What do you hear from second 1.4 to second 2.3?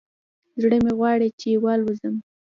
والوزم